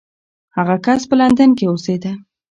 [0.57, 2.11] هغه کس په لندن کې اوسېده.